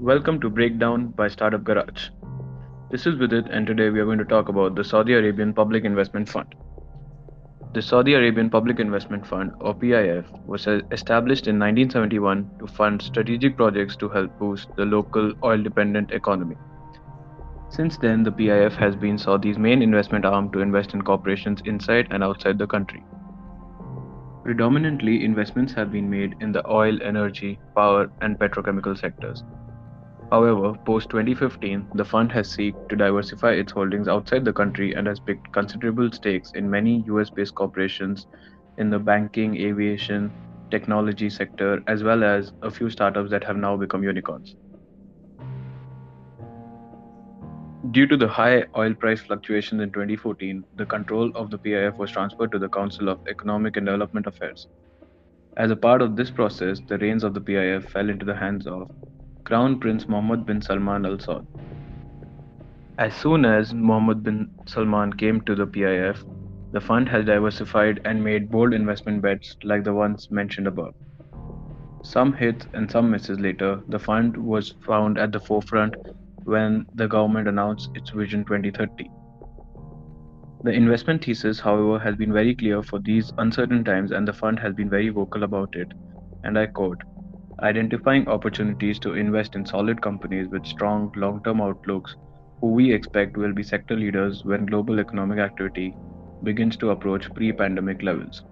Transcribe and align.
Welcome 0.00 0.40
to 0.40 0.50
Breakdown 0.50 1.06
by 1.16 1.28
Startup 1.28 1.62
Garage. 1.62 2.08
This 2.90 3.06
is 3.06 3.14
Vidit, 3.14 3.46
and 3.48 3.64
today 3.64 3.90
we 3.90 4.00
are 4.00 4.04
going 4.04 4.18
to 4.18 4.24
talk 4.24 4.48
about 4.48 4.74
the 4.74 4.82
Saudi 4.82 5.12
Arabian 5.12 5.54
Public 5.54 5.84
Investment 5.84 6.28
Fund. 6.28 6.52
The 7.74 7.80
Saudi 7.80 8.14
Arabian 8.14 8.50
Public 8.50 8.80
Investment 8.80 9.24
Fund, 9.24 9.52
or 9.60 9.72
PIF, 9.72 10.24
was 10.46 10.66
established 10.66 11.46
in 11.46 11.60
1971 11.60 12.50
to 12.58 12.66
fund 12.66 13.02
strategic 13.02 13.56
projects 13.56 13.94
to 13.98 14.08
help 14.08 14.36
boost 14.36 14.74
the 14.74 14.84
local 14.84 15.32
oil 15.44 15.62
dependent 15.62 16.10
economy. 16.10 16.56
Since 17.68 17.96
then, 17.98 18.24
the 18.24 18.32
PIF 18.32 18.72
has 18.72 18.96
been 18.96 19.16
Saudi's 19.16 19.58
main 19.58 19.80
investment 19.80 20.24
arm 20.24 20.50
to 20.50 20.58
invest 20.58 20.94
in 20.94 21.02
corporations 21.02 21.62
inside 21.66 22.08
and 22.10 22.24
outside 22.24 22.58
the 22.58 22.66
country. 22.66 23.04
Predominantly, 24.42 25.24
investments 25.24 25.72
have 25.74 25.92
been 25.92 26.10
made 26.10 26.34
in 26.40 26.50
the 26.50 26.68
oil, 26.68 26.98
energy, 27.00 27.60
power, 27.76 28.10
and 28.20 28.36
petrochemical 28.40 28.98
sectors. 28.98 29.44
However, 30.34 30.74
post 30.84 31.10
2015, 31.10 31.90
the 31.94 32.04
fund 32.04 32.32
has 32.32 32.50
sought 32.50 32.88
to 32.88 32.96
diversify 32.96 33.52
its 33.52 33.70
holdings 33.70 34.08
outside 34.08 34.44
the 34.44 34.52
country 34.52 34.92
and 34.92 35.06
has 35.06 35.20
picked 35.20 35.52
considerable 35.52 36.10
stakes 36.10 36.50
in 36.56 36.68
many 36.68 37.04
US 37.06 37.30
based 37.30 37.54
corporations 37.54 38.26
in 38.76 38.90
the 38.90 38.98
banking, 38.98 39.56
aviation, 39.56 40.32
technology 40.72 41.30
sector, 41.30 41.84
as 41.86 42.02
well 42.02 42.24
as 42.24 42.52
a 42.62 42.70
few 42.78 42.90
startups 42.90 43.30
that 43.30 43.44
have 43.44 43.56
now 43.56 43.76
become 43.76 44.02
unicorns. 44.02 44.56
Due 47.92 48.08
to 48.08 48.16
the 48.16 48.26
high 48.26 48.64
oil 48.76 48.92
price 48.92 49.20
fluctuations 49.20 49.82
in 49.82 49.92
2014, 49.92 50.64
the 50.74 50.86
control 50.86 51.30
of 51.36 51.52
the 51.52 51.58
PIF 51.58 51.96
was 51.96 52.10
transferred 52.10 52.50
to 52.50 52.58
the 52.58 52.68
Council 52.80 53.08
of 53.08 53.20
Economic 53.28 53.76
and 53.76 53.86
Development 53.86 54.26
Affairs. 54.26 54.66
As 55.56 55.70
a 55.70 55.76
part 55.76 56.02
of 56.02 56.16
this 56.16 56.32
process, 56.32 56.80
the 56.88 56.98
reins 56.98 57.22
of 57.22 57.34
the 57.34 57.40
PIF 57.40 57.88
fell 57.90 58.10
into 58.10 58.26
the 58.26 58.34
hands 58.34 58.66
of 58.66 58.90
Crown 59.44 59.78
Prince 59.78 60.08
Mohammed 60.08 60.46
bin 60.46 60.62
Salman 60.62 61.04
Al 61.04 61.18
Saud. 61.18 61.46
As 62.98 63.14
soon 63.14 63.44
as 63.44 63.74
Mohammed 63.74 64.22
bin 64.22 64.50
Salman 64.64 65.12
came 65.12 65.42
to 65.42 65.54
the 65.54 65.66
PIF, 65.66 66.24
the 66.72 66.80
fund 66.80 67.10
has 67.10 67.26
diversified 67.26 68.00
and 68.06 68.24
made 68.24 68.50
bold 68.50 68.72
investment 68.72 69.20
bets 69.20 69.54
like 69.62 69.84
the 69.84 69.92
ones 69.92 70.30
mentioned 70.30 70.66
above. 70.66 70.94
Some 72.02 72.32
hits 72.32 72.66
and 72.72 72.90
some 72.90 73.10
misses 73.10 73.38
later, 73.38 73.82
the 73.88 73.98
fund 73.98 74.34
was 74.34 74.74
found 74.86 75.18
at 75.18 75.30
the 75.30 75.40
forefront 75.40 75.94
when 76.44 76.86
the 76.94 77.06
government 77.06 77.46
announced 77.46 77.90
its 77.94 78.10
Vision 78.10 78.46
2030. 78.46 79.10
The 80.62 80.72
investment 80.72 81.22
thesis, 81.22 81.60
however, 81.60 81.98
has 81.98 82.16
been 82.16 82.32
very 82.32 82.54
clear 82.54 82.82
for 82.82 82.98
these 82.98 83.30
uncertain 83.36 83.84
times, 83.84 84.10
and 84.10 84.26
the 84.26 84.32
fund 84.32 84.58
has 84.60 84.72
been 84.72 84.88
very 84.88 85.10
vocal 85.10 85.42
about 85.42 85.76
it. 85.76 85.92
And 86.44 86.58
I 86.58 86.66
quote 86.66 87.02
identifying 87.60 88.26
opportunities 88.28 88.98
to 88.98 89.14
invest 89.14 89.54
in 89.54 89.64
solid 89.64 90.00
companies 90.02 90.48
with 90.48 90.66
strong 90.66 91.12
long 91.16 91.42
term 91.44 91.60
outlooks, 91.60 92.16
who 92.60 92.68
we 92.68 92.92
expect 92.92 93.36
will 93.36 93.52
be 93.52 93.62
sector 93.62 93.96
leaders 93.96 94.44
when 94.44 94.66
global 94.66 94.98
economic 94.98 95.38
activity 95.38 95.94
begins 96.42 96.76
to 96.76 96.90
approach 96.90 97.32
pre 97.34 97.52
pandemic 97.52 98.02
levels. 98.02 98.42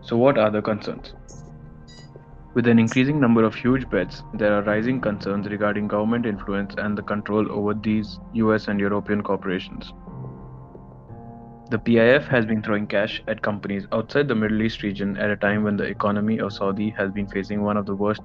So, 0.00 0.16
what 0.16 0.38
are 0.38 0.50
the 0.50 0.62
concerns? 0.62 1.14
With 2.54 2.66
an 2.66 2.78
increasing 2.78 3.18
number 3.18 3.44
of 3.44 3.54
huge 3.54 3.88
bets, 3.88 4.22
there 4.34 4.52
are 4.52 4.62
rising 4.62 5.00
concerns 5.00 5.48
regarding 5.48 5.88
government 5.88 6.26
influence 6.26 6.74
and 6.76 6.98
the 6.98 7.02
control 7.02 7.50
over 7.50 7.72
these 7.72 8.18
US 8.34 8.68
and 8.68 8.78
European 8.78 9.22
corporations. 9.22 9.92
The 11.72 11.78
PIF 11.78 12.24
has 12.24 12.44
been 12.44 12.62
throwing 12.62 12.86
cash 12.86 13.22
at 13.28 13.40
companies 13.40 13.86
outside 13.92 14.28
the 14.28 14.34
Middle 14.34 14.60
East 14.60 14.82
region 14.82 15.16
at 15.16 15.30
a 15.30 15.36
time 15.36 15.64
when 15.64 15.78
the 15.78 15.84
economy 15.84 16.38
of 16.38 16.52
Saudi 16.52 16.90
has 16.90 17.10
been 17.10 17.26
facing 17.26 17.62
one 17.62 17.78
of 17.78 17.86
the 17.86 17.94
worst. 17.94 18.20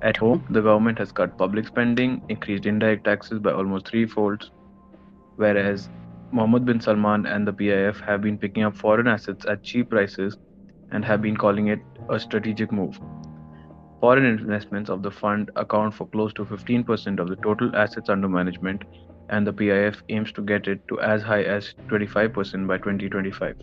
At 0.00 0.16
home, 0.16 0.46
the 0.48 0.62
government 0.62 0.98
has 1.00 1.12
cut 1.12 1.36
public 1.36 1.66
spending, 1.66 2.22
increased 2.30 2.64
indirect 2.64 3.04
taxes 3.04 3.38
by 3.38 3.52
almost 3.52 3.88
threefold, 3.88 4.50
whereas 5.36 5.90
Mohammed 6.32 6.64
bin 6.64 6.80
Salman 6.80 7.26
and 7.26 7.46
the 7.46 7.52
PIF 7.52 8.00
have 8.00 8.22
been 8.22 8.38
picking 8.38 8.62
up 8.62 8.74
foreign 8.74 9.06
assets 9.06 9.44
at 9.44 9.62
cheap 9.62 9.90
prices 9.90 10.38
and 10.90 11.04
have 11.04 11.20
been 11.20 11.36
calling 11.36 11.66
it 11.66 11.80
a 12.08 12.18
strategic 12.18 12.72
move. 12.72 12.98
Foreign 14.00 14.24
investments 14.24 14.88
of 14.88 15.02
the 15.02 15.10
fund 15.10 15.50
account 15.56 15.92
for 15.92 16.06
close 16.06 16.32
to 16.32 16.46
15% 16.46 17.18
of 17.18 17.28
the 17.28 17.36
total 17.36 17.76
assets 17.76 18.08
under 18.08 18.26
management, 18.26 18.84
and 19.28 19.46
the 19.46 19.52
PIF 19.52 20.02
aims 20.08 20.32
to 20.32 20.42
get 20.42 20.68
it 20.68 20.86
to 20.88 21.00
as 21.00 21.22
high 21.22 21.42
as 21.42 21.74
25% 21.90 22.66
by 22.66 22.78
2025. 22.78 23.56